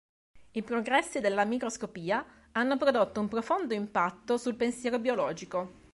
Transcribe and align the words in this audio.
I 0.53 0.63
progressi 0.63 1.19
nella 1.19 1.45
microscopia 1.45 2.25
hanno 2.53 2.75
prodotto 2.75 3.19
un 3.19 3.27
profondo 3.27 3.75
impatto 3.75 4.37
sul 4.39 4.55
pensiero 4.55 4.97
biologico. 4.97 5.73